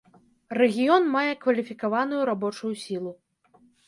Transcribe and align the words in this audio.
Рэгіён 0.59 1.03
мае 1.15 1.33
кваліфікаваную 1.43 2.21
рабочую 2.31 2.73
сілу. 2.85 3.13